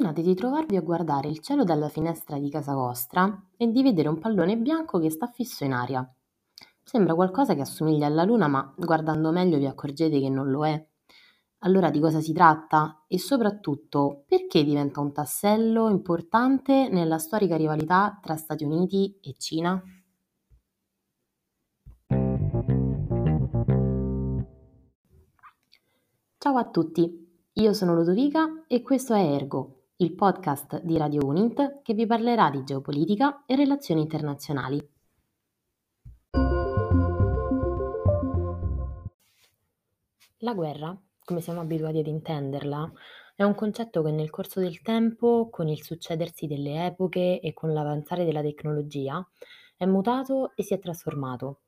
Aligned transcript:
Immaginate 0.00 0.26
di 0.26 0.34
trovarvi 0.34 0.76
a 0.76 0.80
guardare 0.80 1.28
il 1.28 1.40
cielo 1.40 1.62
dalla 1.62 1.90
finestra 1.90 2.38
di 2.38 2.48
casa 2.48 2.72
vostra 2.72 3.48
e 3.58 3.70
di 3.70 3.82
vedere 3.82 4.08
un 4.08 4.18
pallone 4.18 4.56
bianco 4.56 4.98
che 4.98 5.10
sta 5.10 5.26
fisso 5.26 5.64
in 5.64 5.74
aria. 5.74 6.10
Sembra 6.82 7.14
qualcosa 7.14 7.54
che 7.54 7.60
assomiglia 7.60 8.06
alla 8.06 8.24
Luna, 8.24 8.48
ma 8.48 8.72
guardando 8.78 9.30
meglio 9.30 9.58
vi 9.58 9.66
accorgete 9.66 10.18
che 10.18 10.30
non 10.30 10.50
lo 10.50 10.66
è. 10.66 10.88
Allora 11.58 11.90
di 11.90 12.00
cosa 12.00 12.22
si 12.22 12.32
tratta? 12.32 13.04
E 13.06 13.18
soprattutto 13.18 14.24
perché 14.26 14.64
diventa 14.64 15.00
un 15.00 15.12
tassello 15.12 15.90
importante 15.90 16.88
nella 16.88 17.18
storica 17.18 17.56
rivalità 17.56 18.18
tra 18.22 18.36
Stati 18.36 18.64
Uniti 18.64 19.18
e 19.20 19.34
Cina? 19.36 19.82
Ciao 26.38 26.56
a 26.56 26.64
tutti! 26.70 27.28
Io 27.52 27.74
sono 27.74 27.94
Ludovica 27.94 28.64
e 28.66 28.80
questo 28.80 29.12
è 29.12 29.20
Ergo, 29.20 29.79
il 30.00 30.14
podcast 30.14 30.80
di 30.80 30.96
Radio 30.96 31.26
Unint 31.26 31.82
che 31.82 31.92
vi 31.92 32.06
parlerà 32.06 32.48
di 32.48 32.64
geopolitica 32.64 33.44
e 33.44 33.54
relazioni 33.54 34.00
internazionali. 34.00 34.78
La 40.38 40.54
guerra, 40.54 40.98
come 41.22 41.42
siamo 41.42 41.60
abituati 41.60 41.98
ad 41.98 42.06
intenderla, 42.06 42.90
è 43.36 43.42
un 43.42 43.54
concetto 43.54 44.02
che 44.02 44.10
nel 44.10 44.30
corso 44.30 44.58
del 44.58 44.80
tempo, 44.80 45.50
con 45.50 45.68
il 45.68 45.82
succedersi 45.82 46.46
delle 46.46 46.86
epoche 46.86 47.38
e 47.38 47.52
con 47.52 47.74
l'avanzare 47.74 48.24
della 48.24 48.40
tecnologia, 48.40 49.22
è 49.76 49.84
mutato 49.84 50.52
e 50.54 50.62
si 50.62 50.72
è 50.72 50.78
trasformato. 50.78 51.60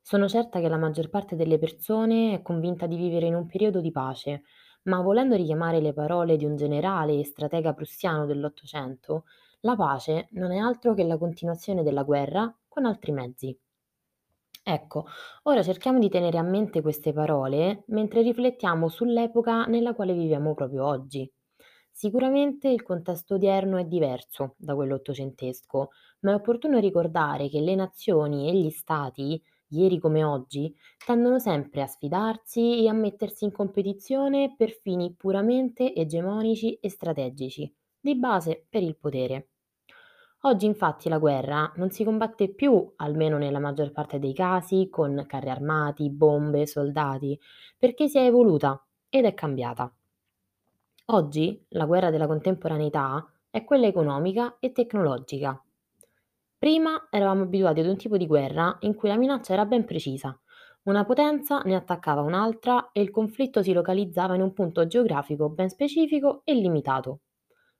Sono 0.00 0.26
certa 0.26 0.58
che 0.58 0.68
la 0.68 0.78
maggior 0.78 1.10
parte 1.10 1.36
delle 1.36 1.58
persone 1.58 2.34
è 2.34 2.42
convinta 2.42 2.88
di 2.88 2.96
vivere 2.96 3.26
in 3.26 3.36
un 3.36 3.46
periodo 3.46 3.80
di 3.80 3.92
pace, 3.92 4.42
ma 4.84 5.00
volendo 5.00 5.34
richiamare 5.36 5.80
le 5.80 5.92
parole 5.92 6.36
di 6.36 6.44
un 6.44 6.56
generale 6.56 7.18
e 7.18 7.24
stratega 7.24 7.74
prussiano 7.74 8.26
dell'Ottocento, 8.26 9.24
la 9.60 9.76
pace 9.76 10.28
non 10.32 10.52
è 10.52 10.58
altro 10.58 10.94
che 10.94 11.04
la 11.04 11.18
continuazione 11.18 11.82
della 11.82 12.02
guerra 12.04 12.54
con 12.68 12.84
altri 12.86 13.12
mezzi. 13.12 13.58
Ecco, 14.62 15.06
ora 15.44 15.62
cerchiamo 15.64 15.98
di 15.98 16.08
tenere 16.08 16.38
a 16.38 16.42
mente 16.42 16.80
queste 16.80 17.12
parole 17.12 17.82
mentre 17.88 18.22
riflettiamo 18.22 18.88
sull'epoca 18.88 19.64
nella 19.64 19.94
quale 19.94 20.12
viviamo 20.12 20.54
proprio 20.54 20.86
oggi. 20.86 21.28
Sicuramente 21.90 22.68
il 22.68 22.82
contesto 22.82 23.34
odierno 23.34 23.78
è 23.78 23.84
diverso 23.84 24.54
da 24.56 24.74
quello 24.76 24.94
ottocentesco, 24.94 25.90
ma 26.20 26.32
è 26.32 26.34
opportuno 26.34 26.78
ricordare 26.78 27.48
che 27.48 27.60
le 27.60 27.74
nazioni 27.74 28.48
e 28.48 28.54
gli 28.54 28.70
stati 28.70 29.42
ieri 29.68 29.98
come 29.98 30.24
oggi, 30.24 30.74
tendono 31.04 31.38
sempre 31.38 31.82
a 31.82 31.86
sfidarsi 31.86 32.84
e 32.84 32.88
a 32.88 32.92
mettersi 32.92 33.44
in 33.44 33.52
competizione 33.52 34.54
per 34.56 34.70
fini 34.70 35.14
puramente 35.14 35.94
egemonici 35.94 36.74
e 36.74 36.88
strategici, 36.90 37.72
di 38.00 38.16
base 38.16 38.66
per 38.68 38.82
il 38.82 38.96
potere. 38.96 39.48
Oggi 40.42 40.66
infatti 40.66 41.08
la 41.08 41.18
guerra 41.18 41.72
non 41.76 41.90
si 41.90 42.04
combatte 42.04 42.48
più, 42.48 42.92
almeno 42.96 43.38
nella 43.38 43.58
maggior 43.58 43.90
parte 43.90 44.20
dei 44.20 44.32
casi, 44.32 44.88
con 44.88 45.24
carri 45.26 45.50
armati, 45.50 46.10
bombe, 46.10 46.66
soldati, 46.66 47.38
perché 47.76 48.06
si 48.06 48.18
è 48.18 48.24
evoluta 48.24 48.80
ed 49.08 49.24
è 49.24 49.34
cambiata. 49.34 49.92
Oggi 51.06 51.64
la 51.70 51.86
guerra 51.86 52.10
della 52.10 52.26
contemporaneità 52.26 53.26
è 53.50 53.64
quella 53.64 53.86
economica 53.86 54.58
e 54.60 54.70
tecnologica, 54.70 55.60
Prima 56.58 57.06
eravamo 57.10 57.42
abituati 57.44 57.80
ad 57.80 57.86
un 57.86 57.96
tipo 57.96 58.16
di 58.16 58.26
guerra 58.26 58.76
in 58.80 58.94
cui 58.94 59.08
la 59.08 59.16
minaccia 59.16 59.52
era 59.52 59.64
ben 59.64 59.84
precisa. 59.84 60.38
Una 60.84 61.04
potenza 61.04 61.60
ne 61.60 61.74
attaccava 61.74 62.20
un'altra 62.20 62.90
e 62.92 63.00
il 63.00 63.10
conflitto 63.10 63.62
si 63.62 63.72
localizzava 63.72 64.34
in 64.34 64.42
un 64.42 64.52
punto 64.52 64.86
geografico 64.86 65.48
ben 65.48 65.68
specifico 65.68 66.42
e 66.44 66.54
limitato. 66.54 67.20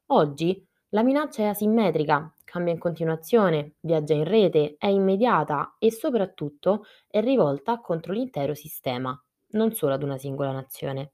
Oggi 0.06 0.64
la 0.90 1.02
minaccia 1.02 1.42
è 1.42 1.46
asimmetrica, 1.46 2.34
cambia 2.44 2.72
in 2.72 2.78
continuazione, 2.78 3.74
viaggia 3.80 4.14
in 4.14 4.24
rete, 4.24 4.76
è 4.78 4.86
immediata 4.86 5.76
e 5.78 5.92
soprattutto 5.92 6.84
è 7.06 7.20
rivolta 7.20 7.80
contro 7.80 8.12
l'intero 8.12 8.54
sistema, 8.54 9.20
non 9.50 9.72
solo 9.72 9.94
ad 9.94 10.02
una 10.02 10.18
singola 10.18 10.52
nazione. 10.52 11.12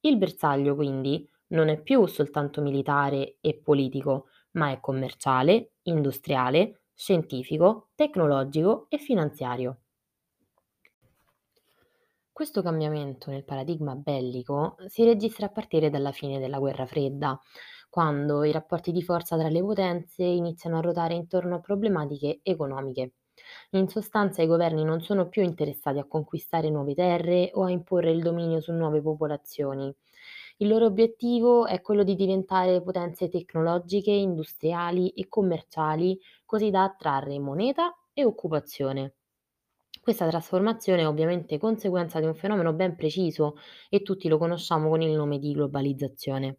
Il 0.00 0.18
bersaglio 0.18 0.74
quindi 0.74 1.28
non 1.48 1.68
è 1.68 1.80
più 1.80 2.04
soltanto 2.06 2.60
militare 2.60 3.36
e 3.40 3.58
politico, 3.58 4.26
ma 4.52 4.70
è 4.70 4.80
commerciale, 4.80 5.72
industriale, 5.88 6.82
scientifico, 6.94 7.90
tecnologico 7.94 8.86
e 8.88 8.98
finanziario. 8.98 9.80
Questo 12.32 12.62
cambiamento 12.62 13.30
nel 13.30 13.44
paradigma 13.44 13.94
bellico 13.94 14.76
si 14.86 15.04
registra 15.04 15.46
a 15.46 15.50
partire 15.50 15.90
dalla 15.90 16.12
fine 16.12 16.38
della 16.38 16.58
guerra 16.58 16.86
fredda, 16.86 17.38
quando 17.90 18.44
i 18.44 18.52
rapporti 18.52 18.92
di 18.92 19.02
forza 19.02 19.36
tra 19.36 19.48
le 19.48 19.60
potenze 19.60 20.22
iniziano 20.22 20.78
a 20.78 20.80
ruotare 20.80 21.14
intorno 21.14 21.56
a 21.56 21.60
problematiche 21.60 22.40
economiche. 22.42 23.14
In 23.72 23.88
sostanza 23.88 24.42
i 24.42 24.46
governi 24.46 24.84
non 24.84 25.00
sono 25.02 25.28
più 25.28 25.42
interessati 25.42 25.98
a 25.98 26.06
conquistare 26.06 26.70
nuove 26.70 26.94
terre 26.94 27.50
o 27.52 27.64
a 27.64 27.70
imporre 27.70 28.10
il 28.10 28.22
dominio 28.22 28.60
su 28.60 28.72
nuove 28.72 29.02
popolazioni, 29.02 29.94
il 30.58 30.68
loro 30.68 30.86
obiettivo 30.86 31.66
è 31.66 31.80
quello 31.80 32.04
di 32.04 32.14
diventare 32.14 32.80
potenze 32.82 33.28
tecnologiche, 33.28 34.12
industriali 34.12 35.08
e 35.10 35.26
commerciali, 35.28 36.16
così 36.44 36.70
da 36.70 36.84
attrarre 36.84 37.38
moneta 37.40 37.92
e 38.12 38.24
occupazione. 38.24 39.14
Questa 40.00 40.28
trasformazione 40.28 41.02
è 41.02 41.08
ovviamente 41.08 41.58
conseguenza 41.58 42.20
di 42.20 42.26
un 42.26 42.34
fenomeno 42.34 42.72
ben 42.72 42.96
preciso 42.96 43.56
e 43.88 44.02
tutti 44.02 44.28
lo 44.28 44.38
conosciamo 44.38 44.88
con 44.88 45.02
il 45.02 45.16
nome 45.16 45.38
di 45.38 45.52
globalizzazione. 45.52 46.58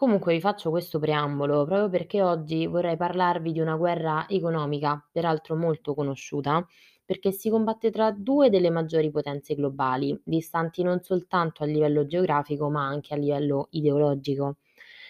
Comunque 0.00 0.32
vi 0.32 0.40
faccio 0.40 0.70
questo 0.70 1.00
preambolo 1.00 1.64
proprio 1.64 1.88
perché 1.88 2.22
oggi 2.22 2.66
vorrei 2.68 2.96
parlarvi 2.96 3.50
di 3.50 3.58
una 3.58 3.74
guerra 3.74 4.26
economica, 4.28 5.04
peraltro 5.10 5.56
molto 5.56 5.92
conosciuta, 5.92 6.64
perché 7.04 7.32
si 7.32 7.50
combatte 7.50 7.90
tra 7.90 8.12
due 8.12 8.48
delle 8.48 8.70
maggiori 8.70 9.10
potenze 9.10 9.56
globali, 9.56 10.16
distanti 10.22 10.84
non 10.84 11.02
soltanto 11.02 11.64
a 11.64 11.66
livello 11.66 12.06
geografico 12.06 12.70
ma 12.70 12.86
anche 12.86 13.12
a 13.12 13.16
livello 13.16 13.66
ideologico. 13.70 14.58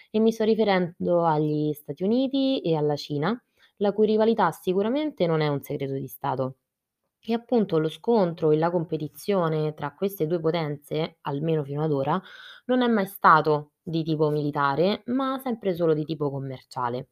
E 0.09 0.19
mi 0.19 0.31
sto 0.31 0.43
riferendo 0.43 1.23
agli 1.23 1.71
Stati 1.73 2.01
Uniti 2.03 2.59
e 2.61 2.75
alla 2.75 2.95
Cina, 2.95 3.39
la 3.77 3.93
cui 3.93 4.07
rivalità 4.07 4.49
sicuramente 4.49 5.27
non 5.27 5.41
è 5.41 5.47
un 5.49 5.61
segreto 5.61 5.93
di 5.93 6.07
Stato. 6.07 6.55
E 7.21 7.33
appunto 7.33 7.77
lo 7.79 7.89
scontro 7.89 8.51
e 8.51 8.57
la 8.57 8.71
competizione 8.71 9.73
tra 9.73 9.93
queste 9.93 10.25
due 10.25 10.39
potenze, 10.39 11.17
almeno 11.21 11.63
fino 11.63 11.83
ad 11.83 11.91
ora, 11.91 12.19
non 12.65 12.81
è 12.81 12.87
mai 12.87 13.05
stato 13.07 13.73
di 13.89 14.03
tipo 14.03 14.29
militare, 14.29 15.03
ma 15.07 15.39
sempre 15.43 15.73
solo 15.75 15.93
di 15.93 16.05
tipo 16.05 16.29
commerciale. 16.31 17.07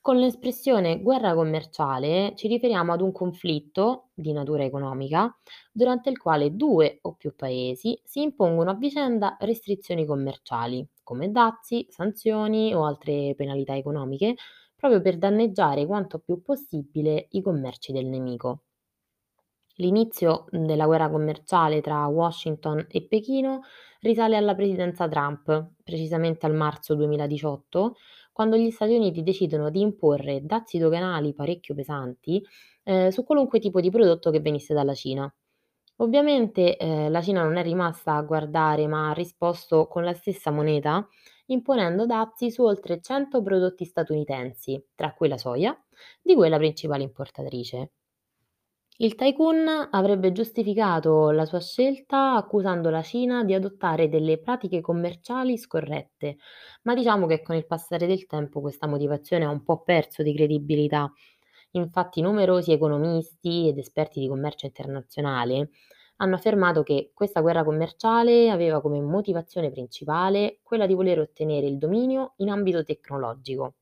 Con 0.00 0.16
l'espressione 0.16 1.02
guerra 1.02 1.34
commerciale 1.34 2.32
ci 2.34 2.48
riferiamo 2.48 2.94
ad 2.94 3.02
un 3.02 3.12
conflitto 3.12 4.08
di 4.14 4.32
natura 4.32 4.64
economica 4.64 5.36
durante 5.70 6.08
il 6.08 6.16
quale 6.16 6.56
due 6.56 6.98
o 7.02 7.12
più 7.14 7.34
paesi 7.36 8.00
si 8.02 8.22
impongono 8.22 8.70
a 8.70 8.74
vicenda 8.74 9.36
restrizioni 9.40 10.06
commerciali, 10.06 10.88
come 11.02 11.30
dazi, 11.30 11.86
sanzioni 11.90 12.72
o 12.74 12.86
altre 12.86 13.34
penalità 13.36 13.76
economiche, 13.76 14.36
proprio 14.74 15.02
per 15.02 15.18
danneggiare 15.18 15.84
quanto 15.84 16.20
più 16.20 16.40
possibile 16.40 17.26
i 17.32 17.42
commerci 17.42 17.92
del 17.92 18.06
nemico. 18.06 18.62
L'inizio 19.76 20.46
della 20.50 20.86
guerra 20.86 21.10
commerciale 21.10 21.80
tra 21.80 22.06
Washington 22.06 22.86
e 22.88 23.06
Pechino 23.06 23.60
risale 24.00 24.36
alla 24.36 24.54
presidenza 24.54 25.08
Trump, 25.08 25.72
precisamente 25.82 26.46
al 26.46 26.54
marzo 26.54 26.94
2018, 26.94 27.96
quando 28.32 28.56
gli 28.56 28.70
Stati 28.70 28.94
Uniti 28.94 29.22
decidono 29.22 29.70
di 29.70 29.80
imporre 29.80 30.44
dazi 30.44 30.78
doganali 30.78 31.34
parecchio 31.34 31.74
pesanti 31.74 32.42
eh, 32.84 33.10
su 33.10 33.24
qualunque 33.24 33.58
tipo 33.58 33.80
di 33.80 33.90
prodotto 33.90 34.30
che 34.30 34.40
venisse 34.40 34.72
dalla 34.74 34.94
Cina. 34.94 35.32
Ovviamente 35.96 36.76
eh, 36.76 37.08
la 37.08 37.22
Cina 37.22 37.42
non 37.42 37.56
è 37.56 37.62
rimasta 37.62 38.14
a 38.14 38.22
guardare, 38.22 38.86
ma 38.86 39.10
ha 39.10 39.12
risposto 39.12 39.86
con 39.88 40.04
la 40.04 40.12
stessa 40.14 40.50
moneta, 40.50 41.06
imponendo 41.46 42.06
dazi 42.06 42.50
su 42.50 42.62
oltre 42.62 43.00
100 43.00 43.42
prodotti 43.42 43.84
statunitensi, 43.84 44.82
tra 44.94 45.12
cui 45.14 45.28
la 45.28 45.38
soia, 45.38 45.78
di 46.22 46.34
cui 46.34 46.46
è 46.46 46.48
la 46.50 46.58
principale 46.58 47.02
importatrice. 47.02 47.92
Il 48.98 49.14
tycoon 49.14 49.88
avrebbe 49.90 50.32
giustificato 50.32 51.30
la 51.30 51.44
sua 51.46 51.60
scelta 51.60 52.34
accusando 52.34 52.90
la 52.90 53.00
Cina 53.02 53.42
di 53.44 53.54
adottare 53.54 54.08
delle 54.08 54.38
pratiche 54.38 54.80
commerciali 54.82 55.56
scorrette, 55.56 56.36
ma 56.82 56.94
diciamo 56.94 57.26
che 57.26 57.40
con 57.42 57.56
il 57.56 57.66
passare 57.66 58.06
del 58.06 58.26
tempo 58.26 58.60
questa 58.60 58.86
motivazione 58.86 59.44
ha 59.44 59.50
un 59.50 59.62
po' 59.62 59.82
perso 59.82 60.22
di 60.22 60.34
credibilità. 60.34 61.10
Infatti 61.72 62.20
numerosi 62.20 62.72
economisti 62.72 63.68
ed 63.68 63.78
esperti 63.78 64.20
di 64.20 64.28
commercio 64.28 64.66
internazionale 64.66 65.70
hanno 66.18 66.34
affermato 66.36 66.82
che 66.82 67.10
questa 67.14 67.40
guerra 67.42 67.64
commerciale 67.64 68.50
aveva 68.50 68.80
come 68.80 69.00
motivazione 69.00 69.70
principale 69.70 70.60
quella 70.62 70.86
di 70.86 70.94
voler 70.94 71.18
ottenere 71.20 71.66
il 71.66 71.76
dominio 71.78 72.32
in 72.36 72.48
ambito 72.50 72.82
tecnologico. 72.84 73.74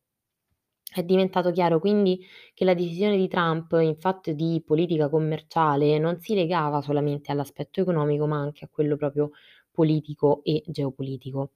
È 0.92 1.02
diventato 1.02 1.50
chiaro 1.50 1.78
quindi 1.78 2.24
che 2.54 2.64
la 2.64 2.72
decisione 2.74 3.16
di 3.16 3.28
Trump 3.28 3.72
in 3.80 3.96
fatto 3.98 4.32
di 4.32 4.62
politica 4.64 5.08
commerciale 5.10 5.98
non 5.98 6.20
si 6.20 6.34
legava 6.34 6.80
solamente 6.80 7.30
all'aspetto 7.32 7.80
economico, 7.80 8.26
ma 8.26 8.38
anche 8.38 8.64
a 8.64 8.68
quello 8.68 8.96
proprio 8.96 9.30
politico 9.70 10.40
e 10.42 10.62
geopolitico. 10.66 11.50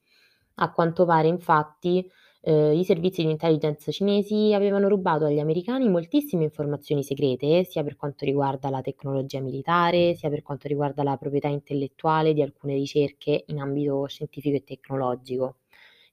A 0.57 0.71
quanto 0.73 1.05
pare, 1.07 1.29
infatti, 1.29 2.05
ehm, 2.43 2.73
i 2.79 2.85
servizi 2.85 3.23
di 3.25 3.31
intelligence 3.31 3.93
cinesi 3.93 4.53
avevano 4.55 4.89
rubato 4.89 5.25
agli 5.27 5.39
americani 5.39 5.89
moltissime 5.89 6.45
informazioni 6.45 7.03
segrete, 7.05 7.65
sia 7.65 7.83
per 7.85 7.97
quanto 7.97 8.25
riguarda 8.25 8.71
la 8.71 8.81
tecnologia 8.83 9.41
militare, 9.41 10.15
sia 10.17 10.29
per 10.31 10.43
quanto 10.43 10.69
riguarda 10.69 11.03
la 11.05 11.17
proprietà 11.17 11.49
intellettuale 11.49 12.33
di 12.35 12.43
alcune 12.43 12.75
ricerche 12.75 13.45
in 13.47 13.59
ambito 13.61 14.07
scientifico 14.07 14.57
e 14.57 14.65
tecnologico. 14.65 15.57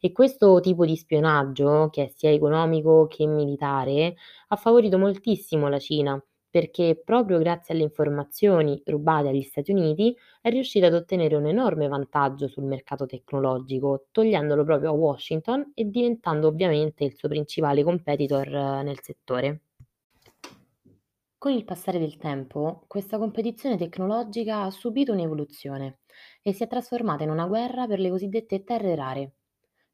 E 0.06 0.12
questo 0.12 0.60
tipo 0.60 0.86
di 0.86 0.96
spionaggio, 0.96 1.90
che 1.90 2.04
è 2.04 2.08
sia 2.16 2.30
economico 2.30 3.08
che 3.08 3.26
militare, 3.26 4.14
ha 4.50 4.56
favorito 4.56 5.00
moltissimo 5.00 5.68
la 5.68 5.80
Cina, 5.80 6.24
perché 6.48 7.02
proprio 7.04 7.40
grazie 7.40 7.74
alle 7.74 7.82
informazioni 7.82 8.80
rubate 8.86 9.30
agli 9.30 9.42
Stati 9.42 9.72
Uniti 9.72 10.16
è 10.42 10.52
riuscita 10.52 10.86
ad 10.86 10.94
ottenere 10.94 11.34
un 11.34 11.48
enorme 11.48 11.88
vantaggio 11.88 12.48
sul 12.48 12.66
mercato 12.66 13.08
tecnologico, 13.08 14.06
togliendolo 14.12 14.64
proprio 14.64 14.90
a 14.90 14.94
Washington 14.94 15.72
e 15.74 15.90
diventando 15.90 16.50
ovviamente 16.50 17.04
il 17.04 17.16
suo 17.16 17.28
principale 17.28 17.82
competitor 17.84 18.48
eh, 18.48 18.84
nel 18.84 19.02
settore. 19.02 19.62
Con 21.36 21.52
il 21.52 21.66
passare 21.66 21.98
del 21.98 22.18
tempo, 22.18 22.84
questa 22.86 23.18
competizione 23.18 23.76
tecnologica 23.76 24.62
ha 24.62 24.70
subito 24.70 25.14
un'evoluzione 25.14 26.02
e 26.44 26.54
si 26.54 26.62
è 26.62 26.68
trasformata 26.68 27.24
in 27.24 27.32
una 27.32 27.48
guerra 27.48 27.88
per 27.88 27.98
le 27.98 28.12
cosiddette 28.12 28.64
terre 28.64 28.94
rare. 28.94 29.34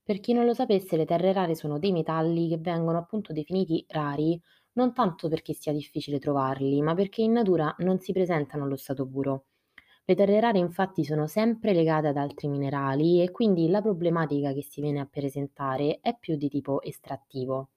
Per 0.04 0.20
chi 0.20 0.32
non 0.34 0.46
lo 0.46 0.54
sapesse, 0.54 0.96
le 0.96 1.06
terre 1.06 1.34
rare 1.34 1.56
sono 1.56 1.80
dei 1.80 1.92
metalli 1.92 2.48
che 2.48 2.60
vengono 2.60 3.00
appunto 3.00 3.34
definiti 3.34 3.84
rari 3.88 4.40
non 4.74 4.94
tanto 4.94 5.28
perché 5.28 5.54
sia 5.54 5.74
difficile 5.74 6.20
trovarli, 6.20 6.84
ma 6.84 6.94
perché 6.94 7.24
in 7.24 7.32
natura 7.32 7.74
non 7.80 7.98
si 7.98 8.12
presentano 8.12 8.66
allo 8.66 8.76
stato 8.76 9.08
puro. 9.08 9.46
Le 10.06 10.14
terre 10.14 10.40
rare 10.40 10.60
infatti 10.60 11.04
sono 11.04 11.26
sempre 11.26 11.74
legate 11.74 12.10
ad 12.10 12.18
altri 12.18 12.48
minerali 12.48 13.24
e 13.24 13.32
quindi 13.32 13.70
la 13.70 13.82
problematica 13.82 14.54
che 14.54 14.62
si 14.62 14.82
viene 14.82 15.00
a 15.00 15.08
presentare 15.08 15.98
è 16.02 16.16
più 16.20 16.36
di 16.36 16.48
tipo 16.50 16.82
estrattivo. 16.84 17.70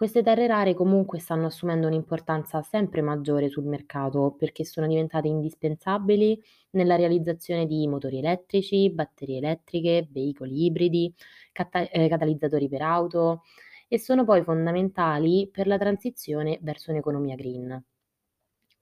Queste 0.00 0.22
terre 0.22 0.46
rare 0.46 0.72
comunque 0.72 1.18
stanno 1.18 1.44
assumendo 1.44 1.86
un'importanza 1.86 2.62
sempre 2.62 3.02
maggiore 3.02 3.50
sul 3.50 3.66
mercato 3.66 4.34
perché 4.38 4.64
sono 4.64 4.86
diventate 4.86 5.28
indispensabili 5.28 6.42
nella 6.70 6.96
realizzazione 6.96 7.66
di 7.66 7.86
motori 7.86 8.16
elettrici, 8.16 8.90
batterie 8.90 9.36
elettriche, 9.36 10.08
veicoli 10.10 10.64
ibridi, 10.64 11.14
cata- 11.52 11.86
eh, 11.90 12.08
catalizzatori 12.08 12.66
per 12.66 12.80
auto 12.80 13.42
e 13.88 13.98
sono 13.98 14.24
poi 14.24 14.42
fondamentali 14.42 15.50
per 15.52 15.66
la 15.66 15.76
transizione 15.76 16.58
verso 16.62 16.92
un'economia 16.92 17.34
green. 17.34 17.84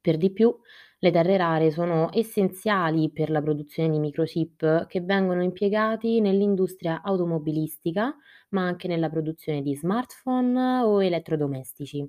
Per 0.00 0.16
di 0.16 0.30
più, 0.30 0.56
le 1.00 1.10
terre 1.10 1.36
rare 1.36 1.72
sono 1.72 2.10
essenziali 2.12 3.10
per 3.10 3.30
la 3.30 3.42
produzione 3.42 3.90
di 3.90 3.98
microchip 3.98 4.86
che 4.86 5.00
vengono 5.00 5.42
impiegati 5.42 6.20
nell'industria 6.20 7.02
automobilistica, 7.02 8.16
ma 8.50 8.62
anche 8.66 8.88
nella 8.88 9.08
produzione 9.08 9.62
di 9.62 9.74
smartphone 9.76 10.80
o 10.80 11.02
elettrodomestici. 11.02 12.08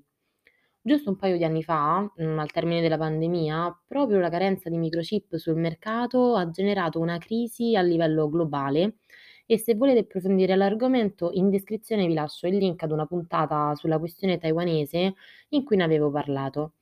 Giusto 0.82 1.10
un 1.12 1.16
paio 1.18 1.38
di 1.38 1.44
anni 1.44 1.64
fa, 1.64 2.02
mm, 2.22 2.40
al 2.40 2.52
termine 2.52 2.82
della 2.82 2.98
pandemia, 2.98 3.84
proprio 3.88 4.20
la 4.20 4.30
carenza 4.30 4.70
di 4.70 4.78
microchip 4.78 5.36
sul 5.36 5.56
mercato 5.56 6.36
ha 6.36 6.50
generato 6.50 7.00
una 7.00 7.18
crisi 7.18 7.76
a 7.76 7.82
livello 7.82 8.30
globale 8.30 8.98
e 9.46 9.58
se 9.58 9.76
volete 9.76 10.00
approfondire 10.00 10.56
l'argomento 10.56 11.32
in 11.34 11.50
descrizione 11.50 12.08
vi 12.08 12.14
lascio 12.14 12.48
il 12.48 12.58
link 12.58 12.82
ad 12.84 12.92
una 12.92 13.06
puntata 13.06 13.74
sulla 13.76 14.00
questione 14.00 14.38
taiwanese 14.38 15.14
in 15.50 15.64
cui 15.64 15.76
ne 15.78 15.84
avevo 15.84 16.12
parlato. 16.12 16.74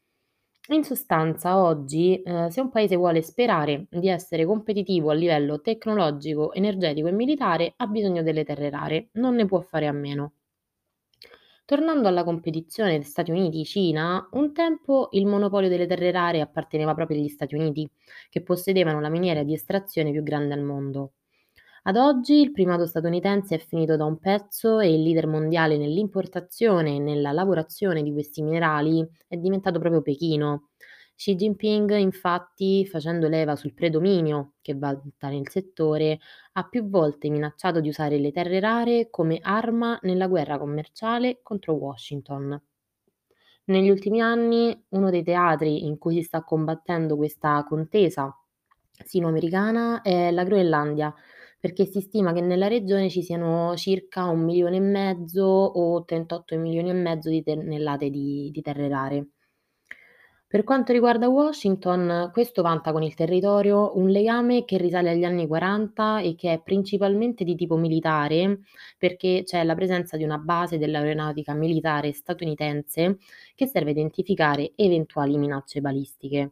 In 0.70 0.86
sostanza, 0.86 1.58
oggi, 1.62 2.22
eh, 2.22 2.50
se 2.50 2.62
un 2.62 2.70
paese 2.70 2.96
vuole 2.96 3.22
sperare 3.22 3.86
di 3.90 4.08
essere 4.08 4.46
competitivo 4.46 5.10
a 5.10 5.14
livello 5.14 5.60
tecnologico, 5.60 6.54
energetico 6.54 7.08
e 7.08 7.12
militare, 7.12 7.74
ha 7.76 7.86
bisogno 7.88 8.24
delle 8.24 8.46
terre 8.46 8.70
rare, 8.70 9.10
non 9.16 9.36
ne 9.36 9.46
può 9.46 9.60
fare 9.60 9.88
a 9.88 9.92
meno. 9.92 10.36
Tornando 11.66 12.08
alla 12.08 12.24
competizione 12.24 13.04
Stati 13.04 13.30
Uniti-Cina, 13.30 14.30
un 14.32 14.54
tempo 14.54 15.10
il 15.12 15.26
monopolio 15.28 15.70
delle 15.70 15.86
terre 15.86 16.10
rare 16.12 16.42
apparteneva 16.42 16.94
proprio 16.96 17.18
agli 17.20 17.28
Stati 17.28 17.54
Uniti, 17.56 17.88
che 18.30 18.42
possedevano 18.42 19.00
la 19.00 19.10
miniera 19.10 19.44
di 19.44 19.54
estrazione 19.54 20.12
più 20.12 20.24
grande 20.24 20.54
al 20.56 20.64
mondo. 20.64 21.12
Ad 21.88 21.96
oggi 21.96 22.42
il 22.42 22.52
primato 22.52 22.86
statunitense 22.86 23.56
è 23.56 23.60
finito 23.60 23.96
da 23.96 24.04
un 24.04 24.20
pezzo 24.20 24.82
e 24.82 24.94
il 24.94 25.02
leader 25.04 25.26
mondiale 25.26 25.78
nell'importazione 25.78 26.98
e 26.98 27.00
nella 27.00 27.32
lavorazione 27.32 28.04
di 28.04 28.12
questi 28.12 28.42
minerali 28.42 29.08
è 29.26 29.38
diventato 29.38 29.80
proprio 29.80 30.02
Pechino. 30.02 30.72
Xi 31.16 31.36
Jinping, 31.36 31.96
infatti, 31.96 32.86
facendo 32.86 33.30
leva 33.30 33.56
sul 33.56 33.74
predominio 33.74 34.56
che 34.62 34.76
vanta 34.76 35.30
nel 35.30 35.48
settore, 35.48 36.20
ha 36.52 36.68
più 36.68 36.90
volte 36.90 37.30
minacciato 37.30 37.80
di 37.80 37.88
usare 37.88 38.18
le 38.18 38.34
terre 38.34 38.60
rare 38.60 39.10
come 39.10 39.40
arma 39.42 39.98
nella 40.02 40.28
guerra 40.28 40.58
commerciale 40.58 41.40
contro 41.42 41.72
Washington. 41.72 42.62
Negli 43.64 43.90
ultimi 43.90 44.20
anni 44.20 44.78
uno 44.90 45.10
dei 45.10 45.24
teatri 45.24 45.86
in 45.86 45.98
cui 45.98 46.16
si 46.16 46.24
sta 46.24 46.44
combattendo 46.44 47.16
questa 47.16 47.64
contesa 47.66 48.30
sino-americana 49.06 50.02
è 50.02 50.32
la 50.32 50.44
Groenlandia, 50.44 51.14
perché 51.60 51.86
si 51.86 52.02
stima 52.02 52.34
che 52.34 52.42
nella 52.42 52.68
regione 52.68 53.10
ci 53.10 53.22
siano 53.24 53.76
circa 53.76 54.26
1 54.26 54.44
milione 54.44 54.78
e 54.78 54.82
mezzo 54.82 55.44
o 55.44 56.04
38 56.04 56.58
milioni 56.58 56.90
e 56.90 56.94
mezzo 56.94 57.30
di 57.30 57.44
tonnellate 57.44 58.10
di, 58.10 58.50
di 58.52 58.62
terre 58.62 58.88
rare. 58.88 59.28
Per 60.50 60.64
quanto 60.64 60.94
riguarda 60.94 61.28
Washington, 61.28 62.30
questo 62.32 62.62
vanta 62.62 62.94
con 62.94 63.04
il 63.04 63.14
territorio 63.16 63.98
un 63.98 64.08
legame 64.08 64.64
che 64.64 64.78
risale 64.78 65.10
agli 65.10 65.26
anni 65.26 65.46
40 65.46 66.22
e 66.22 66.36
che 66.36 66.54
è 66.54 66.62
principalmente 66.62 67.44
di 67.44 67.54
tipo 67.56 67.76
militare, 67.76 68.62
perché 68.98 69.44
c'è 69.44 69.66
la 69.66 69.76
presenza 69.76 70.16
di 70.16 70.24
una 70.24 70.38
base 70.38 70.78
dell'aeronautica 70.78 71.54
militare 71.54 72.14
statunitense 72.14 73.18
che 73.56 73.68
serve 73.68 73.90
a 73.90 73.94
identificare 73.94 74.72
eventuali 74.76 75.38
minacce 75.38 75.82
balistiche. 75.82 76.52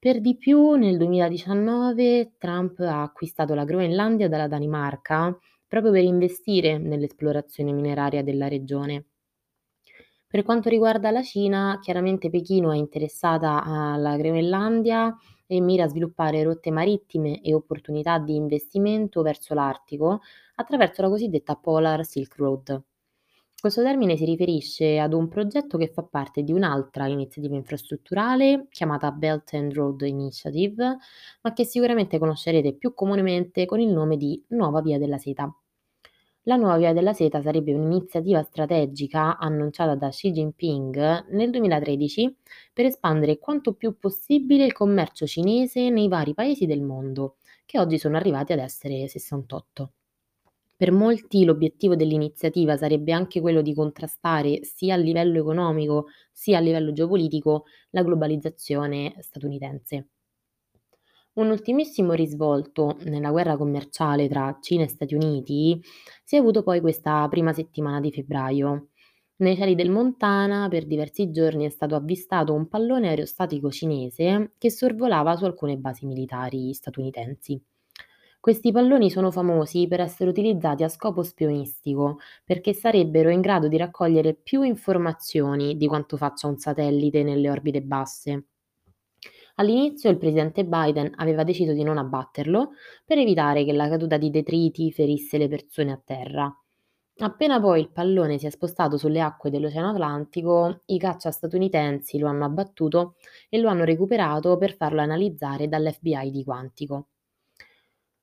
Per 0.00 0.20
di 0.20 0.36
più, 0.36 0.72
nel 0.72 0.96
2019 0.96 2.32
Trump 2.38 2.80
ha 2.80 3.02
acquistato 3.02 3.54
la 3.54 3.62
Groenlandia 3.62 4.28
dalla 4.28 4.48
Danimarca 4.48 5.38
proprio 5.68 5.92
per 5.92 6.02
investire 6.02 6.76
nell'esplorazione 6.76 7.70
mineraria 7.70 8.24
della 8.24 8.48
regione. 8.48 9.04
Per 10.26 10.42
quanto 10.42 10.68
riguarda 10.70 11.10
la 11.10 11.22
Cina, 11.22 11.78
chiaramente 11.82 12.30
Pechino 12.30 12.72
è 12.72 12.76
interessata 12.76 13.62
alla 13.62 14.16
Groenlandia 14.16 15.14
e 15.46 15.60
mira 15.60 15.84
a 15.84 15.88
sviluppare 15.88 16.42
rotte 16.42 16.70
marittime 16.70 17.42
e 17.42 17.52
opportunità 17.54 18.18
di 18.18 18.34
investimento 18.34 19.22
verso 19.22 19.54
l'Artico 19.54 20.22
attraverso 20.54 21.02
la 21.02 21.08
cosiddetta 21.08 21.56
Polar 21.56 22.04
Silk 22.06 22.36
Road. 22.36 22.82
Questo 23.60 23.82
termine 23.82 24.16
si 24.16 24.24
riferisce 24.24 24.98
ad 24.98 25.12
un 25.12 25.28
progetto 25.28 25.76
che 25.76 25.88
fa 25.88 26.02
parte 26.02 26.42
di 26.42 26.50
un'altra 26.50 27.06
iniziativa 27.08 27.56
infrastrutturale 27.56 28.68
chiamata 28.70 29.12
Belt 29.12 29.52
and 29.52 29.74
Road 29.74 30.00
Initiative, 30.00 30.96
ma 31.42 31.52
che 31.52 31.66
sicuramente 31.66 32.18
conoscerete 32.18 32.72
più 32.72 32.94
comunemente 32.94 33.66
con 33.66 33.78
il 33.78 33.92
nome 33.92 34.16
di 34.16 34.42
Nuova 34.48 34.80
Via 34.80 34.96
della 34.96 35.18
Seta. 35.18 35.54
La 36.44 36.56
Nuova 36.56 36.78
Via 36.78 36.94
della 36.94 37.12
Seta 37.12 37.42
sarebbe 37.42 37.74
un'iniziativa 37.74 38.42
strategica 38.42 39.36
annunciata 39.36 39.94
da 39.94 40.08
Xi 40.08 40.30
Jinping 40.30 41.26
nel 41.28 41.50
2013 41.50 42.34
per 42.72 42.86
espandere 42.86 43.38
quanto 43.38 43.74
più 43.74 43.98
possibile 43.98 44.64
il 44.64 44.72
commercio 44.72 45.26
cinese 45.26 45.90
nei 45.90 46.08
vari 46.08 46.32
paesi 46.32 46.64
del 46.64 46.80
mondo, 46.80 47.36
che 47.66 47.78
oggi 47.78 47.98
sono 47.98 48.16
arrivati 48.16 48.54
ad 48.54 48.60
essere 48.60 49.06
68. 49.06 49.92
Per 50.80 50.92
molti 50.92 51.44
l'obiettivo 51.44 51.94
dell'iniziativa 51.94 52.74
sarebbe 52.74 53.12
anche 53.12 53.42
quello 53.42 53.60
di 53.60 53.74
contrastare 53.74 54.64
sia 54.64 54.94
a 54.94 54.96
livello 54.96 55.38
economico 55.38 56.06
sia 56.32 56.56
a 56.56 56.62
livello 56.62 56.94
geopolitico 56.94 57.66
la 57.90 58.02
globalizzazione 58.02 59.14
statunitense. 59.18 60.08
Un 61.34 61.50
ultimissimo 61.50 62.14
risvolto 62.14 62.96
nella 63.02 63.30
guerra 63.30 63.58
commerciale 63.58 64.26
tra 64.26 64.56
Cina 64.62 64.84
e 64.84 64.88
Stati 64.88 65.14
Uniti 65.14 65.78
si 66.24 66.36
è 66.36 66.38
avuto 66.38 66.62
poi 66.62 66.80
questa 66.80 67.28
prima 67.28 67.52
settimana 67.52 68.00
di 68.00 68.10
febbraio. 68.10 68.88
Nei 69.36 69.56
cieli 69.56 69.74
del 69.74 69.90
Montana 69.90 70.66
per 70.70 70.86
diversi 70.86 71.30
giorni 71.30 71.66
è 71.66 71.68
stato 71.68 71.94
avvistato 71.94 72.54
un 72.54 72.68
pallone 72.68 73.08
aerostatico 73.08 73.70
cinese 73.70 74.54
che 74.56 74.70
sorvolava 74.70 75.36
su 75.36 75.44
alcune 75.44 75.76
basi 75.76 76.06
militari 76.06 76.72
statunitensi. 76.72 77.62
Questi 78.40 78.72
palloni 78.72 79.10
sono 79.10 79.30
famosi 79.30 79.86
per 79.86 80.00
essere 80.00 80.30
utilizzati 80.30 80.82
a 80.82 80.88
scopo 80.88 81.22
spionistico, 81.22 82.20
perché 82.42 82.72
sarebbero 82.72 83.28
in 83.28 83.42
grado 83.42 83.68
di 83.68 83.76
raccogliere 83.76 84.32
più 84.32 84.62
informazioni 84.62 85.76
di 85.76 85.86
quanto 85.86 86.16
faccia 86.16 86.46
un 86.46 86.56
satellite 86.56 87.22
nelle 87.22 87.50
orbite 87.50 87.82
basse. 87.82 88.46
All'inizio 89.56 90.08
il 90.08 90.16
presidente 90.16 90.64
Biden 90.64 91.12
aveva 91.16 91.44
deciso 91.44 91.74
di 91.74 91.82
non 91.82 91.98
abbatterlo 91.98 92.70
per 93.04 93.18
evitare 93.18 93.66
che 93.66 93.74
la 93.74 93.90
caduta 93.90 94.16
di 94.16 94.30
detriti 94.30 94.90
ferisse 94.90 95.36
le 95.36 95.48
persone 95.48 95.92
a 95.92 96.00
terra. 96.02 96.50
Appena 97.18 97.60
poi 97.60 97.80
il 97.80 97.90
pallone 97.90 98.38
si 98.38 98.46
è 98.46 98.50
spostato 98.50 98.96
sulle 98.96 99.20
acque 99.20 99.50
dell'Oceano 99.50 99.90
Atlantico, 99.90 100.80
i 100.86 100.98
caccia 100.98 101.30
statunitensi 101.30 102.18
lo 102.18 102.28
hanno 102.28 102.46
abbattuto 102.46 103.16
e 103.50 103.58
lo 103.58 103.68
hanno 103.68 103.84
recuperato 103.84 104.56
per 104.56 104.76
farlo 104.76 105.02
analizzare 105.02 105.68
dall'FBI 105.68 106.30
di 106.30 106.42
Quantico. 106.42 107.08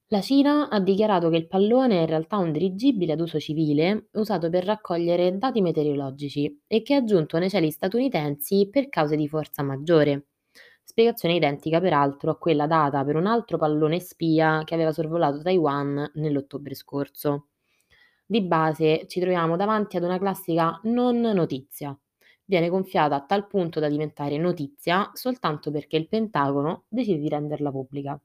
La 0.10 0.20
Cina 0.20 0.68
ha 0.70 0.82
dichiarato 0.82 1.30
che 1.30 1.38
il 1.38 1.48
pallone 1.48 1.98
è 1.98 2.02
in 2.02 2.06
realtà 2.08 2.36
un 2.38 2.52
dirigibile 2.52 3.14
ad 3.14 3.22
uso 3.22 3.40
civile 3.40 4.08
usato 4.14 4.50
per 4.50 4.66
raccogliere 4.66 5.38
dati 5.38 5.62
meteorologici 5.62 6.64
e 6.68 6.82
che 6.82 6.98
è 6.98 7.04
giunto 7.06 7.38
nei 7.38 7.50
cieli 7.50 7.72
statunitensi 7.72 8.68
per 8.70 8.90
cause 8.90 9.16
di 9.16 9.30
forza 9.30 9.64
maggiore. 9.64 10.28
Spiegazione 10.84 11.36
identica 11.36 11.80
peraltro 11.80 12.32
a 12.32 12.38
quella 12.38 12.68
data 12.68 13.04
per 13.06 13.16
un 13.16 13.28
altro 13.28 13.58
pallone 13.58 14.00
spia 14.02 14.62
che 14.66 14.74
aveva 14.74 14.92
sorvolato 14.92 15.42
Taiwan 15.42 16.12
nell'ottobre 16.16 16.76
scorso. 16.76 17.48
Di 18.26 18.42
base 18.42 19.08
ci 19.08 19.20
troviamo 19.22 19.56
davanti 19.56 19.98
ad 19.98 20.04
una 20.04 20.18
classica 20.20 20.80
non 20.84 21.20
notizia. 21.20 21.98
Viene 22.44 22.70
gonfiata 22.70 23.16
a 23.16 23.26
tal 23.26 23.48
punto 23.48 23.80
da 23.80 23.88
diventare 23.90 24.38
notizia 24.38 25.10
soltanto 25.14 25.72
perché 25.72 25.96
il 25.98 26.08
Pentagono 26.10 26.86
decide 26.90 27.20
di 27.20 27.30
renderla 27.30 27.72
pubblica. 27.72 28.20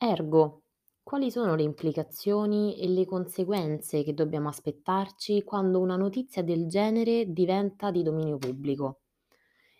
Ergo, 0.00 0.64
quali 1.04 1.30
sono 1.30 1.54
le 1.54 1.62
implicazioni 1.62 2.80
e 2.80 2.88
le 2.88 3.04
conseguenze 3.06 4.02
che 4.02 4.12
dobbiamo 4.12 4.48
aspettarci 4.48 5.44
quando 5.44 5.78
una 5.78 5.94
notizia 5.94 6.42
del 6.42 6.66
genere 6.66 7.32
diventa 7.32 7.92
di 7.92 8.02
dominio 8.02 8.38
pubblico? 8.38 9.02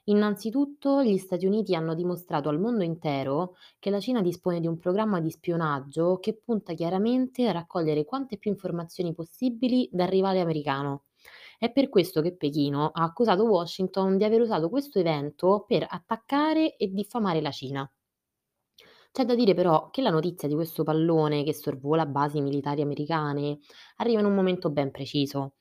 Innanzitutto, 0.04 1.02
gli 1.02 1.18
Stati 1.18 1.46
Uniti 1.46 1.74
hanno 1.74 1.94
dimostrato 1.94 2.48
al 2.48 2.60
mondo 2.60 2.84
intero 2.84 3.54
che 3.78 3.90
la 3.90 4.00
Cina 4.00 4.22
dispone 4.22 4.60
di 4.60 4.66
un 4.66 4.76
programma 4.78 5.20
di 5.20 5.30
spionaggio 5.30 6.18
che 6.18 6.34
punta 6.36 6.74
chiaramente 6.74 7.46
a 7.48 7.52
raccogliere 7.52 8.04
quante 8.04 8.38
più 8.38 8.50
informazioni 8.50 9.14
possibili 9.14 9.88
dal 9.92 10.08
rivale 10.08 10.40
americano. 10.40 11.06
È 11.58 11.70
per 11.72 11.88
questo 11.88 12.22
che 12.22 12.36
Pechino 12.36 12.90
ha 12.92 13.02
accusato 13.02 13.44
Washington 13.44 14.16
di 14.16 14.24
aver 14.24 14.42
usato 14.42 14.68
questo 14.68 14.98
evento 14.98 15.64
per 15.66 15.86
attaccare 15.88 16.76
e 16.76 16.88
diffamare 16.88 17.40
la 17.40 17.50
Cina. 17.50 17.92
C'è 19.12 19.24
da 19.24 19.34
dire 19.34 19.52
però 19.54 19.90
che 19.90 20.00
la 20.00 20.08
notizia 20.10 20.48
di 20.48 20.54
questo 20.54 20.82
pallone 20.82 21.44
che 21.44 21.52
sorvola 21.52 22.06
basi 22.06 22.40
militari 22.40 22.80
americane 22.82 23.58
arriva 23.96 24.20
in 24.20 24.26
un 24.26 24.34
momento 24.34 24.70
ben 24.70 24.90
preciso. 24.90 25.54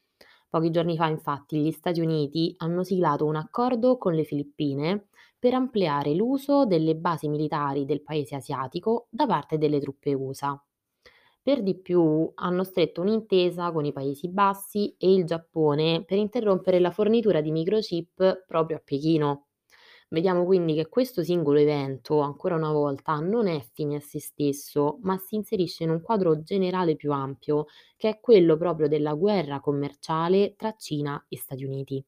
Pochi 0.50 0.70
giorni 0.72 0.96
fa, 0.96 1.08
infatti, 1.08 1.58
gli 1.62 1.72
Stati 1.72 2.00
Uniti 2.00 2.54
hanno 2.60 2.84
siglato 2.84 3.26
un 3.26 3.36
accordo 3.36 3.98
con 3.98 4.14
le 4.14 4.24
Filippine 4.24 5.08
per 5.38 5.54
ampliare 5.54 6.14
l'uso 6.14 6.66
delle 6.66 6.96
basi 6.96 7.28
militari 7.28 7.84
del 7.86 8.02
paese 8.02 8.36
asiatico 8.36 9.08
da 9.10 9.26
parte 9.26 9.58
delle 9.58 9.80
truppe 9.80 10.14
USA. 10.14 10.62
Per 11.42 11.64
di 11.64 11.80
più, 11.80 12.32
hanno 12.36 12.64
stretto 12.64 13.02
un'intesa 13.02 13.72
con 13.72 13.86
i 13.86 13.92
Paesi 13.94 14.30
Bassi 14.30 14.96
e 14.98 15.12
il 15.14 15.26
Giappone 15.26 16.04
per 16.06 16.18
interrompere 16.18 16.80
la 16.80 16.92
fornitura 16.92 17.42
di 17.42 17.52
microchip 17.52 18.46
proprio 18.48 18.78
a 18.78 18.82
Pechino. 18.84 19.47
Vediamo 20.10 20.44
quindi 20.46 20.74
che 20.74 20.90
questo 20.90 21.24
singolo 21.24 21.60
evento, 21.60 22.20
ancora 22.20 22.56
una 22.56 22.72
volta, 22.74 23.20
non 23.20 23.48
è 23.48 23.62
fine 23.74 23.96
a 23.96 24.00
se 24.02 24.20
stesso, 24.20 24.98
ma 25.02 25.18
si 25.18 25.36
inserisce 25.36 25.84
in 25.84 25.90
un 25.92 26.02
quadro 26.02 26.42
generale 26.42 26.96
più 26.98 27.12
ampio, 27.14 27.66
che 27.96 28.10
è 28.10 28.20
quello 28.20 28.58
proprio 28.58 28.88
della 28.90 29.14
guerra 29.14 29.60
commerciale 29.62 30.56
tra 30.58 30.76
Cina 30.78 31.26
e 31.30 31.38
Stati 31.38 31.64
Uniti. 31.64 32.04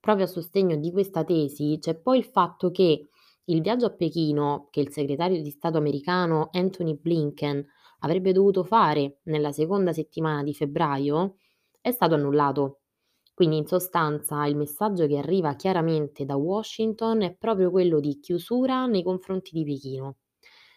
Proprio 0.00 0.24
a 0.26 0.28
sostegno 0.28 0.76
di 0.76 0.90
questa 0.92 1.24
tesi 1.24 1.78
c'è 1.80 1.96
poi 1.96 2.18
il 2.18 2.24
fatto 2.24 2.70
che 2.70 3.08
il 3.44 3.60
viaggio 3.60 3.86
a 3.86 3.90
Pechino, 3.90 4.68
che 4.70 4.80
il 4.80 4.90
segretario 4.90 5.42
di 5.42 5.50
Stato 5.50 5.78
americano 5.78 6.48
Anthony 6.52 6.96
Blinken 6.96 7.64
avrebbe 8.00 8.32
dovuto 8.32 8.64
fare 8.64 9.18
nella 9.24 9.52
seconda 9.52 9.92
settimana 9.92 10.42
di 10.42 10.54
febbraio, 10.54 11.36
è 11.80 11.90
stato 11.90 12.14
annullato 12.14 12.80
quindi 13.36 13.58
in 13.58 13.66
sostanza 13.66 14.46
il 14.46 14.56
messaggio 14.56 15.06
che 15.06 15.18
arriva 15.18 15.54
chiaramente 15.56 16.24
da 16.24 16.36
Washington 16.36 17.20
è 17.22 17.34
proprio 17.36 17.70
quello 17.70 18.00
di 18.00 18.18
chiusura 18.18 18.86
nei 18.86 19.02
confronti 19.02 19.50
di 19.52 19.62
Pechino. 19.64 20.16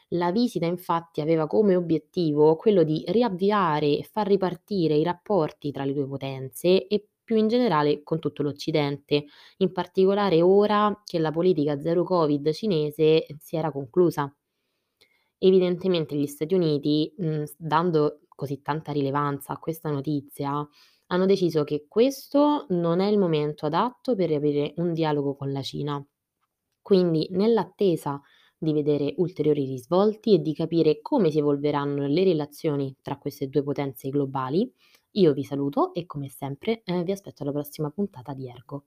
La 0.10 0.32
visita 0.32 0.66
infatti 0.66 1.22
aveva 1.22 1.48
come 1.48 1.76
obiettivo 1.76 2.56
quello 2.58 2.84
di 2.84 3.04
riavviare 3.08 3.98
e 3.98 4.04
far 4.04 4.28
ripartire 4.28 4.96
i 4.96 5.04
rapporti 5.04 5.72
tra 5.72 5.86
le 5.86 5.94
due 5.94 6.08
potenze 6.08 6.88
e 6.88 7.08
più 7.24 7.38
in 7.38 7.48
generale 7.48 8.02
con 8.04 8.20
tutto 8.20 8.44
l'Occidente, 8.44 9.26
in 9.58 9.72
particolare 9.72 10.42
ora 10.42 11.02
che 11.06 11.20
la 11.20 11.32
politica 11.32 11.80
zero 11.80 12.04
Covid 12.04 12.52
cinese 12.52 13.26
si 13.40 13.56
era 13.56 13.72
conclusa. 13.72 14.36
Evidentemente 15.38 16.16
gli 16.16 16.28
Stati 16.28 16.54
Uniti, 16.54 17.14
mh, 17.18 17.44
dando 17.58 18.22
così 18.28 18.62
tanta 18.62 18.92
rilevanza 18.92 19.54
a 19.54 19.58
questa 19.60 19.90
notizia, 19.90 20.68
hanno 21.12 21.26
deciso 21.26 21.64
che 21.64 21.86
questo 21.88 22.66
non 22.70 23.00
è 23.00 23.08
il 23.08 23.18
momento 23.18 23.66
adatto 23.66 24.16
per 24.16 24.28
riaprire 24.28 24.74
un 24.78 24.94
dialogo 24.94 25.36
con 25.36 25.52
la 25.52 25.62
Cina. 25.62 26.04
Quindi, 26.82 27.28
nell'attesa 27.32 28.22
di 28.58 28.74
vedere 28.74 29.14
ulteriori 29.18 29.66
risvolti 29.66 30.34
e 30.34 30.40
di 30.40 30.54
capire 30.54 31.02
come 31.02 31.32
si 31.32 31.40
evolveranno 31.40 32.06
le 32.08 32.24
relazioni 32.24 32.96
tra 33.02 33.18
queste 33.18 33.48
due 33.48 33.64
potenze 33.64 34.10
globali, 34.10 34.72
io 35.12 35.34
vi 35.34 35.44
saluto 35.44 35.94
e 35.94 36.06
come 36.06 36.30
sempre 36.30 36.82
eh, 36.84 37.04
vi 37.04 37.12
aspetto 37.12 37.44
alla 37.44 37.52
prossima 37.52 37.90
puntata 37.90 38.34
di 38.34 38.48
Ergo. 38.48 38.84